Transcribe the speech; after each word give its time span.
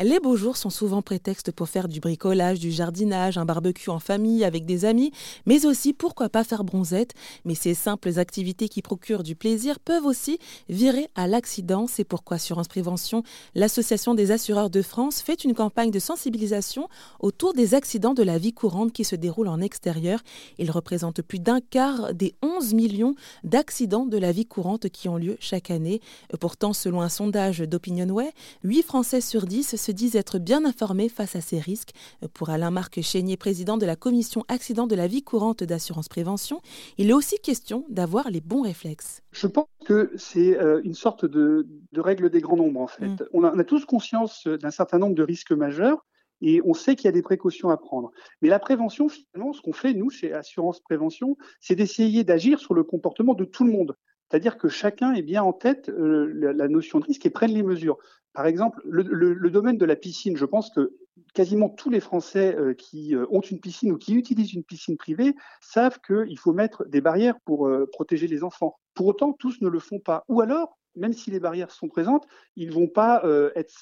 Les 0.00 0.20
beaux 0.20 0.36
jours 0.36 0.56
sont 0.56 0.70
souvent 0.70 1.02
prétexte 1.02 1.50
pour 1.50 1.68
faire 1.68 1.88
du 1.88 1.98
bricolage, 1.98 2.60
du 2.60 2.70
jardinage, 2.70 3.36
un 3.36 3.44
barbecue 3.44 3.90
en 3.90 3.98
famille 3.98 4.44
avec 4.44 4.64
des 4.64 4.84
amis, 4.84 5.10
mais 5.44 5.66
aussi 5.66 5.92
pourquoi 5.92 6.28
pas 6.28 6.44
faire 6.44 6.62
bronzette. 6.62 7.14
Mais 7.44 7.56
ces 7.56 7.74
simples 7.74 8.16
activités 8.20 8.68
qui 8.68 8.80
procurent 8.80 9.24
du 9.24 9.34
plaisir 9.34 9.80
peuvent 9.80 10.04
aussi 10.04 10.38
virer 10.68 11.08
à 11.16 11.26
l'accident. 11.26 11.88
C'est 11.88 12.04
pourquoi 12.04 12.36
Assurance 12.36 12.68
Prévention, 12.68 13.24
l'Association 13.56 14.14
des 14.14 14.30
assureurs 14.30 14.70
de 14.70 14.82
France, 14.82 15.20
fait 15.20 15.42
une 15.42 15.52
campagne 15.52 15.90
de 15.90 15.98
sensibilisation 15.98 16.88
autour 17.18 17.52
des 17.52 17.74
accidents 17.74 18.14
de 18.14 18.22
la 18.22 18.38
vie 18.38 18.52
courante 18.52 18.92
qui 18.92 19.02
se 19.02 19.16
déroulent 19.16 19.48
en 19.48 19.60
extérieur. 19.60 20.20
Ils 20.58 20.70
représentent 20.70 21.22
plus 21.22 21.40
d'un 21.40 21.58
quart 21.60 22.14
des 22.14 22.36
11 22.42 22.72
millions 22.72 23.16
d'accidents 23.42 24.06
de 24.06 24.16
la 24.16 24.30
vie 24.30 24.46
courante 24.46 24.90
qui 24.90 25.08
ont 25.08 25.16
lieu 25.16 25.36
chaque 25.40 25.72
année. 25.72 26.00
Pourtant, 26.38 26.72
selon 26.72 27.00
un 27.00 27.08
sondage 27.08 27.58
d'OpinionWay, 27.58 28.30
8 28.62 28.82
Français 28.84 29.20
sur 29.20 29.44
10 29.44 29.64
se 29.64 29.87
disent 29.92 30.16
être 30.16 30.38
bien 30.38 30.64
informés 30.64 31.08
face 31.08 31.36
à 31.36 31.40
ces 31.40 31.58
risques. 31.58 31.90
Pour 32.34 32.50
Alain-Marc 32.50 33.00
Chénier, 33.00 33.36
président 33.36 33.78
de 33.78 33.86
la 33.86 33.96
commission 33.96 34.44
accident 34.48 34.86
de 34.86 34.94
la 34.94 35.06
vie 35.06 35.22
courante 35.22 35.62
d'assurance 35.64 36.08
prévention, 36.08 36.60
il 36.98 37.10
est 37.10 37.12
aussi 37.12 37.38
question 37.38 37.84
d'avoir 37.88 38.30
les 38.30 38.40
bons 38.40 38.62
réflexes. 38.62 39.22
Je 39.32 39.46
pense 39.46 39.68
que 39.84 40.12
c'est 40.16 40.58
euh, 40.58 40.80
une 40.84 40.94
sorte 40.94 41.24
de, 41.24 41.66
règle 41.96 42.30
des 42.30 42.40
grands 42.40 42.56
nombres 42.56 42.80
en 42.80 42.86
fait. 42.86 43.08
Mm. 43.08 43.28
On, 43.32 43.44
a, 43.44 43.64
tous 43.64 43.84
conscience 43.84 44.46
d'un 44.46 44.70
certain 44.70 44.98
nombre 44.98 45.14
de 45.14 45.22
risques 45.22 45.52
majeurs 45.52 46.04
et 46.40 46.60
on 46.64 46.74
sait 46.74 46.94
qu'il 46.96 47.06
y 47.06 47.08
a 47.08 47.12
des 47.12 47.22
précautions 47.22 47.70
à 47.70 47.76
prendre. 47.76 48.10
Mais 48.42 48.48
la 48.48 48.58
prévention, 48.58 49.08
finalement, 49.08 49.52
ce 49.52 49.60
qu'on 49.60 49.72
fait, 49.72 49.94
nous, 49.94 50.10
chez 50.10 50.32
Assurance 50.32 50.80
Prévention, 50.80 51.36
c'est 51.60 51.74
d'essayer 51.74 52.24
d'agir 52.24 52.60
sur 52.60 52.74
le 52.74 52.84
comportement 52.84 53.34
de 53.34 53.44
tout 53.44 53.64
le 53.64 53.72
monde. 53.72 53.96
C'est-à-dire 54.30 54.58
que 54.58 54.68
chacun 54.68 55.14
ait 55.14 55.22
bien 55.22 55.42
en 55.42 55.52
tête 55.52 55.88
euh, 55.88 56.30
la, 56.34 56.68
notion 56.68 57.00
de 57.00 57.04
risque 57.04 57.24
et 57.24 57.30
prenne 57.30 57.52
les 57.52 57.62
mesures. 57.62 57.96
Par 58.34 58.46
exemple, 58.46 58.80
le, 58.84 59.50
domaine 59.50 59.78
de 59.78 59.84
la 59.86 59.96
piscine, 59.96 60.36
je 60.36 60.44
pense 60.44 60.70
que 60.70 60.92
quasiment 61.34 61.70
tous 61.70 61.88
les 61.88 62.00
Français 62.00 62.54
euh, 62.56 62.74
qui 62.74 63.14
euh, 63.14 63.26
ont 63.30 63.40
une 63.40 63.58
piscine 63.58 63.90
ou 63.92 63.96
qui 63.96 64.14
utilisent 64.14 64.52
une 64.52 64.64
piscine 64.64 64.96
privée 64.96 65.34
savent 65.60 65.98
qu'il 66.06 66.38
faut 66.38 66.52
mettre 66.52 66.84
des 66.86 67.00
barrières 67.00 67.40
pour 67.44 67.70
protéger 67.92 68.26
les 68.26 68.44
enfants. 68.44 68.76
Pour 68.94 69.06
autant, 69.06 69.32
tous 69.32 69.60
ne 69.62 69.68
le 69.68 69.78
font 69.78 69.98
pas. 69.98 70.24
Ou 70.28 70.42
alors, 70.42 70.78
même 70.94 71.14
si 71.14 71.30
les 71.30 71.40
barrières 71.40 71.70
sont 71.70 71.88
présentes, 71.88 72.26
ils 72.56 72.68
ne 72.68 72.74
vont 72.74 72.88
pas 72.88 73.22
être 73.54 73.72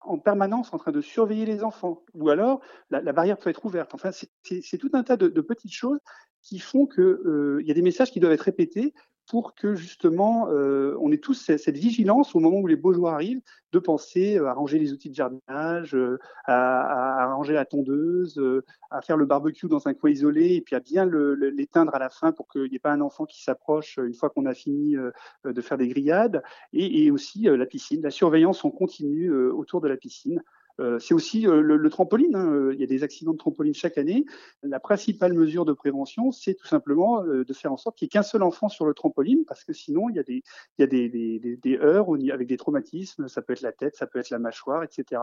en 0.00 0.18
permanence 0.18 0.74
en 0.74 0.78
train 0.78 0.92
de 0.92 1.00
surveiller 1.00 1.46
les 1.46 1.64
enfants. 1.64 2.02
Ou 2.14 2.28
alors, 2.28 2.60
la, 2.90 3.12
barrière 3.12 3.38
peut 3.38 3.48
être 3.48 3.64
ouverte. 3.64 3.94
Enfin, 3.94 4.10
c'est 4.12 4.78
tout 4.78 4.90
un 4.92 5.02
tas 5.02 5.16
de 5.16 5.40
petites 5.40 5.72
choses 5.72 6.00
qui 6.42 6.58
font 6.58 6.86
qu'il 6.86 7.62
y 7.64 7.70
a 7.70 7.74
des 7.74 7.82
messages 7.82 8.10
qui 8.10 8.20
doivent 8.20 8.32
être 8.32 8.40
répétés 8.40 8.94
pour 9.30 9.54
que 9.54 9.76
justement 9.76 10.48
euh, 10.50 10.96
on 11.00 11.12
ait 11.12 11.18
tous 11.18 11.34
cette 11.34 11.78
vigilance 11.78 12.34
au 12.34 12.40
moment 12.40 12.58
où 12.58 12.66
les 12.66 12.74
beaux 12.74 12.92
jours 12.92 13.10
arrivent, 13.10 13.40
de 13.70 13.78
penser 13.78 14.36
euh, 14.36 14.48
à 14.48 14.54
ranger 14.54 14.80
les 14.80 14.92
outils 14.92 15.08
de 15.08 15.14
jardinage, 15.14 15.94
euh, 15.94 16.18
à, 16.46 17.32
ranger 17.32 17.52
la 17.52 17.64
tondeuse, 17.64 18.42
à 18.90 19.00
faire 19.02 19.16
le 19.16 19.26
barbecue 19.26 19.68
dans 19.68 19.86
un 19.86 19.94
coin 19.94 20.10
isolé 20.10 20.56
et 20.56 20.60
puis 20.60 20.74
à 20.74 20.80
bien 20.80 21.06
l'éteindre 21.06 21.94
à 21.94 22.00
la 22.00 22.10
fin 22.10 22.32
pour 22.32 22.48
qu'il 22.48 22.68
n'y 22.70 22.74
ait 22.74 22.80
pas 22.80 22.90
un 22.90 23.00
enfant 23.00 23.24
qui 23.24 23.44
s'approche 23.44 24.00
une 24.02 24.14
fois 24.14 24.30
qu'on 24.30 24.46
a 24.46 24.54
fini 24.54 24.96
de 25.44 25.60
faire 25.60 25.78
des 25.78 25.86
grillades, 25.86 26.42
et, 26.72 27.04
et 27.04 27.12
aussi 27.12 27.42
la 27.42 27.66
piscine, 27.66 28.02
la 28.02 28.10
surveillance 28.10 28.64
en 28.64 28.70
continu 28.70 29.32
autour 29.32 29.80
de 29.80 29.86
la 29.86 29.96
piscine. 29.96 30.42
Euh, 30.78 30.98
c'est 30.98 31.14
aussi 31.14 31.46
euh, 31.46 31.60
le, 31.60 31.90
trampoline. 31.90 32.34
Hein. 32.36 32.52
Euh, 32.52 32.74
il 32.74 32.80
y 32.80 32.84
a 32.84 32.86
des 32.86 33.02
accidents 33.02 33.32
de 33.32 33.38
trampoline 33.38 33.74
chaque 33.74 33.98
année. 33.98 34.24
La 34.62 34.80
principale 34.80 35.34
mesure 35.34 35.64
de 35.64 35.72
prévention, 35.72 36.32
c'est 36.32 36.54
tout 36.54 36.66
simplement 36.66 37.22
de 37.22 37.52
faire 37.52 37.72
en 37.72 37.76
sorte 37.76 37.96
qu'il 37.96 38.06
n'y 38.06 38.08
ait 38.08 38.10
qu'un 38.10 38.22
seul 38.22 38.42
enfant 38.42 38.68
sur 38.68 38.86
le 38.86 38.94
trampoline, 38.94 39.44
parce 39.46 39.64
que 39.64 39.72
sinon, 39.72 40.08
il 40.08 40.16
y 40.16 40.18
a 40.18 40.22
des, 40.22 40.42
il 40.78 40.80
y 40.80 40.82
a 40.82 40.86
des, 40.86 41.08
des, 41.08 41.56
des, 41.56 41.78
heurts 41.78 42.08
avec 42.32 42.46
des 42.46 42.56
traumatismes. 42.56 43.28
Ça 43.28 43.42
peut 43.42 43.52
être 43.52 43.62
la 43.62 43.72
tête, 43.72 43.96
ça 43.96 44.06
peut 44.06 44.18
être 44.18 44.30
la 44.30 44.38
mâchoire, 44.38 44.82
etc. 44.82 45.20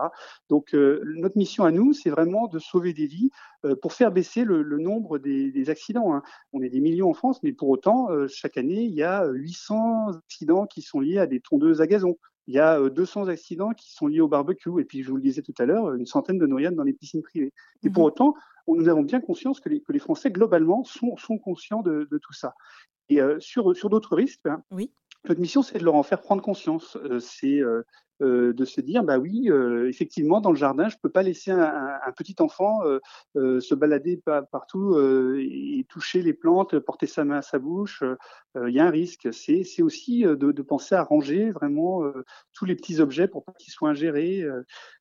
Donc, 0.48 0.72
notre 0.72 1.36
mission 1.36 1.64
à 1.64 1.70
nous, 1.70 1.92
c'est 1.92 2.10
vraiment 2.10 2.46
de 2.46 2.58
sauver 2.58 2.92
des 2.92 3.06
vies 3.06 3.30
pour 3.82 3.92
faire 3.92 4.12
baisser 4.12 4.44
le, 4.44 4.62
nombre 4.78 5.18
des, 5.18 5.70
accidents. 5.70 6.14
Hein. 6.14 6.22
On 6.52 6.62
est 6.62 6.68
des 6.68 6.80
millions 6.80 7.10
en 7.10 7.14
France, 7.14 7.42
mais 7.42 7.52
pour 7.52 7.68
autant, 7.68 8.08
chaque 8.28 8.56
année, 8.56 8.82
il 8.82 8.94
y 8.94 9.02
a 9.02 9.26
800 9.26 10.18
accidents 10.18 10.66
qui 10.66 10.82
sont 10.82 11.00
liés 11.00 11.18
à 11.18 11.26
des 11.26 11.40
tondeuses 11.40 11.80
à 11.80 11.86
gazon 11.86 12.16
il 12.48 12.54
y 12.54 12.58
a 12.58 12.80
200 12.80 13.28
accidents 13.28 13.72
qui 13.72 13.92
sont 13.92 14.06
liés 14.06 14.20
au 14.20 14.26
barbecue. 14.26 14.80
Et 14.80 14.84
puis, 14.84 15.02
je 15.02 15.10
vous 15.10 15.16
le 15.16 15.22
disais 15.22 15.42
tout 15.42 15.54
à 15.58 15.66
l'heure, 15.66 15.92
une 15.94 16.06
centaine 16.06 16.38
de 16.38 16.46
noyades 16.46 16.74
dans 16.74 16.82
les 16.82 16.94
piscines 16.94 17.22
privées. 17.22 17.52
Et 17.82 17.90
pour 17.90 18.04
mhm. 18.04 18.08
autant, 18.08 18.34
nous 18.66 18.88
avons 18.88 19.02
bien 19.02 19.20
conscience 19.20 19.60
que 19.60 19.68
les, 19.68 19.80
que 19.82 19.92
les 19.92 19.98
Français, 19.98 20.30
globalement, 20.30 20.82
sont, 20.82 21.16
sont 21.18 21.38
conscients 21.38 21.82
de, 21.82 22.08
de, 22.10 22.18
tout 22.18 22.32
ça. 22.32 22.54
Et 23.10 23.20
sur, 23.38 23.76
sur 23.76 23.90
d'autres 23.90 24.16
risques, 24.16 24.40
oui. 24.70 24.90
notre 25.28 25.40
mission, 25.40 25.62
c'est 25.62 25.78
de 25.78 25.84
leur 25.84 25.94
en 25.94 26.02
faire 26.02 26.20
prendre 26.20 26.42
conscience. 26.42 26.98
c'est 27.20 27.60
euh, 27.60 27.82
de 28.20 28.64
se 28.64 28.80
dire 28.80 29.04
bah 29.04 29.18
oui 29.18 29.50
euh, 29.50 29.88
effectivement 29.88 30.40
dans 30.40 30.50
le 30.50 30.56
jardin 30.56 30.88
je 30.88 30.96
peux 31.00 31.08
pas 31.08 31.22
laisser 31.22 31.50
un, 31.50 32.12
petit 32.16 32.36
enfant 32.40 32.80
euh, 32.84 33.60
se 33.60 33.74
balader 33.74 34.20
partout 34.50 34.98
et 35.38 35.86
toucher 35.88 36.22
les 36.22 36.32
plantes 36.32 36.78
porter 36.78 37.06
sa 37.06 37.24
main 37.24 37.38
à 37.38 37.42
sa 37.42 37.58
bouche. 37.58 38.02
Il 38.56 38.74
y 38.74 38.80
a 38.80 38.86
un 38.86 38.90
risque. 38.90 39.28
C'est 39.32 39.82
aussi 39.82 40.22
de, 40.22 40.62
penser 40.62 40.94
à 40.94 41.02
ranger 41.02 41.50
vraiment 41.50 42.02
tous 42.52 42.64
les 42.64 42.74
petits 42.74 43.00
objets 43.00 43.28
pour 43.28 43.44
pas 43.44 43.52
qu'ils 43.52 43.72
soient 43.72 43.90
ingérés 43.90 44.44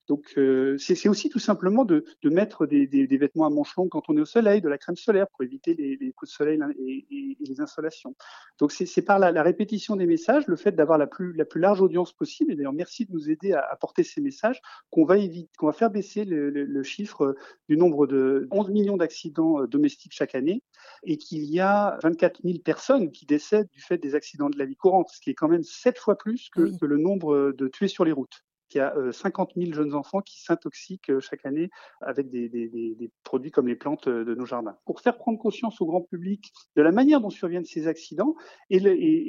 donc 0.08 0.40
c'est 0.78 1.10
aussi 1.10 1.30
tout 1.30 1.40
simplement 1.40 1.86
de, 1.86 2.04
mettre 2.24 2.66
des, 2.66 3.18
vêtements 3.18 3.46
à 3.46 3.50
manches 3.50 3.76
longues 3.76 3.90
quand 3.90 4.04
on 4.10 4.18
est 4.18 4.22
au 4.22 4.26
soleil, 4.26 4.62
de 4.62 4.70
la 4.70 4.78
crème 4.78 4.96
solaire 4.96 5.28
pour 5.28 5.44
éviter 5.44 5.74
les, 5.74 6.12
coups 6.14 6.32
de 6.32 6.36
soleil 6.36 6.60
et, 6.80 7.06
et, 7.12 7.38
les 7.40 7.62
insolations. 7.62 8.16
Donc 8.60 8.72
c'est 8.72 9.02
par 9.02 9.20
la, 9.20 9.32
la, 9.32 9.44
répétition 9.44 9.96
des 9.96 10.06
messages, 10.06 10.48
le 10.48 10.56
fait 10.56 10.72
d'avoir 10.72 10.98
la 10.98 11.08
plus, 11.08 11.34
la 11.34 11.46
plus 11.46 11.60
large 11.60 11.82
audience 11.82 12.14
possible, 12.14 12.52
et 12.52 12.56
d'ailleurs 12.56 12.74
merci 12.74 13.06
de 13.08 13.14
nous 13.14 13.30
aider 13.30 13.54
à, 13.54 13.62
à 13.62 13.76
porter 13.76 14.04
ces 14.04 14.22
messages, 14.22 14.62
qu'on 14.90 15.06
va, 15.06 15.18
éviter, 15.18 15.50
qu'on 15.58 15.68
va 15.68 15.74
faire 15.74 15.92
baisser 15.92 16.26
le, 16.26 16.50
le, 16.50 16.66
le, 16.66 16.84
chiffre 16.84 17.36
du 17.70 17.78
nombre 17.78 18.08
de 18.08 18.48
11 18.52 18.70
millions 18.70 18.98
d'accidents 18.98 19.66
domestiques 19.66 20.14
chaque 20.14 20.36
année, 20.36 20.64
et 21.04 21.18
qu'il 21.18 21.44
y 21.46 21.60
a 21.60 21.98
24 22.04 22.42
000 22.44 22.60
personnes 22.60 23.12
qui 23.12 23.26
décèdent 23.26 23.70
du 23.70 23.82
fait 23.82 23.98
des 23.98 24.16
accidents 24.16 24.50
de 24.50 24.58
la 24.58 24.66
vie 24.66 24.76
courante, 24.76 25.10
ce 25.10 25.20
qui 25.20 25.30
est 25.30 25.36
quand 25.36 25.48
même 25.48 25.64
sept 25.64 25.98
fois 25.98 26.18
plus 26.18 26.50
que, 26.50 26.78
que 26.78 26.86
le 26.86 26.98
nombre 26.98 27.52
de 27.52 27.68
tués 27.68 27.88
sur 27.88 28.06
les 28.06 28.12
routes 28.12 28.44
qu'il 28.68 28.80
y 28.80 28.82
a 28.82 28.94
50 29.12 29.52
000 29.56 29.74
jeunes 29.74 29.94
enfants 29.94 30.22
qui 30.22 30.42
s'intoxiquent 30.42 31.20
chaque 31.20 31.46
année 31.46 31.70
avec 32.02 32.30
des, 32.30 33.12
produits 33.24 33.52
comme 33.52 33.68
les 33.68 33.76
plantes 33.76 34.08
de 34.10 34.36
nos 34.36 34.46
jardins. 34.46 34.78
Pour 34.86 35.02
faire 35.02 35.18
prendre 35.18 35.40
conscience 35.40 35.82
au 35.82 35.86
grand 35.86 36.02
public 36.02 36.52
de 36.76 36.82
la 36.82 36.92
manière 36.92 37.22
dont 37.22 37.30
surviennent 37.30 37.66
ces 37.66 37.88
accidents 37.88 38.36
et, 38.70 38.80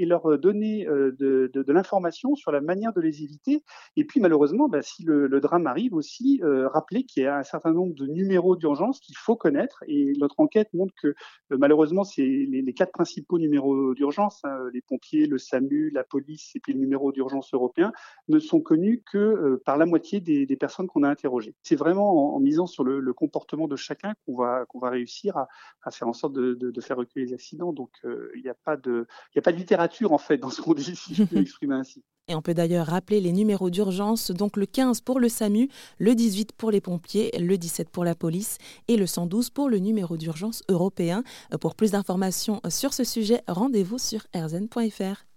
leur 0.07 0.39
donner 0.39 0.87
de, 0.87 1.73
l'information 1.73 2.35
sur 2.35 2.53
la 2.53 2.61
manière 2.61 2.93
de 2.93 3.01
les 3.01 3.23
éviter. 3.23 3.63
Et 3.97 4.05
puis 4.05 4.21
malheureusement, 4.21 4.69
bah, 4.69 4.83
si 4.83 5.05
le, 5.05 5.41
drame 5.41 5.67
arrive 5.67 5.95
aussi, 5.95 6.41
euh, 6.43 6.69
rappeler 6.69 7.05
qu'il 7.05 7.23
y 7.23 7.27
a 7.27 7.37
un 7.37 7.43
certain 7.43 7.73
nombre 7.73 7.95
de 7.95 8.07
numéros 8.07 8.57
d'urgence 8.57 9.01
qu'il 9.01 9.17
faut 9.17 9.37
connaître. 9.37 9.85
Et 9.87 10.13
notre 10.19 10.41
enquête 10.41 10.73
montre 10.75 10.95
que 11.01 11.15
malheureusement, 11.51 12.05
c'est 12.05 12.23
les, 12.23 12.63
les, 12.63 12.75
quatre 12.75 12.93
principaux 12.93 13.39
numéros 13.39 13.95
d'urgence, 13.95 14.41
hein, 14.45 14.59
les 14.73 14.81
pompiers, 14.81 15.27
le 15.27 15.39
SAMU, 15.39 15.91
la 15.91 16.05
police 16.05 16.51
et 16.55 16.61
puis 16.61 16.73
le 16.73 16.81
numéro 16.81 17.13
d'urgence 17.13 17.53
européen, 17.55 17.93
ne 18.29 18.39
sont 18.39 18.61
connus 18.61 19.03
que 19.11 19.28
euh, 19.29 19.63
par 19.65 19.77
la 19.77 19.87
moitié 19.87 20.21
des, 20.21 20.57
personnes 20.57 20.87
qu'on 20.89 21.03
a 21.03 21.09
interrogées. 21.09 21.55
C'est 21.63 21.77
vraiment 21.77 22.35
en, 22.35 22.41
misant 22.41 22.67
sur 22.67 22.85
le, 22.85 23.13
comportement 23.13 23.69
de 23.69 23.77
chacun 23.77 24.15
qu'on 24.25 24.37
va, 24.37 24.65
qu'on 24.67 24.79
va 24.79 24.91
réussir 24.91 25.37
à, 25.37 25.91
faire 25.91 26.09
en 26.09 26.13
sorte 26.13 26.33
de, 26.33 26.81
faire 26.81 26.97
reculer 26.97 27.27
les 27.27 27.35
accidents. 27.35 27.73
Donc 27.73 27.91
euh, 28.05 28.31
il 28.37 28.43
n'y 28.43 28.49
a, 28.49 28.55
pas 28.55 28.77
de, 28.77 29.07
a 29.37 29.41
pas 29.41 29.53
de 29.53 29.57
littérature 29.57 30.13
en 30.13 30.19
fait 30.19 30.39
dans 30.39 30.51
ce 30.51 30.61
qu'on 30.61 30.75
dit, 30.75 30.97
si 30.97 31.15
je 31.15 31.25
peux 31.25 31.37
l'exprimer 31.39 31.75
ainsi. 31.75 32.03
Et 32.31 32.35
on 32.35 32.43
peut 32.43 32.55
d'ailleurs 32.55 32.87
rappeler 32.87 33.21
les 33.21 33.33
numéros 33.33 33.71
d'urgence, 33.71 34.31
donc 34.31 34.57
le 34.59 34.67
15 34.67 35.01
pour 35.01 35.19
le 35.19 35.31
SAMU, 35.31 35.69
le 35.99 36.15
18 36.15 36.53
pour 36.53 36.71
les 36.71 36.83
pompiers, 36.83 37.31
le 37.39 37.57
17 37.57 37.89
pour 37.89 38.05
la 38.05 38.15
police 38.15 38.59
et 38.87 38.97
le 38.97 39.07
112 39.07 39.51
pour 39.51 39.71
le 39.71 39.79
numéro 39.79 40.17
d'urgence 40.17 40.63
européen. 40.69 41.23
Pour 41.61 41.75
plus 41.75 41.93
d'informations 41.93 42.61
sur 42.69 42.93
ce 42.93 43.05
sujet, 43.05 43.43
rendez-vous 43.49 43.99
sur 43.99 44.27
erzen.fr. 44.35 45.28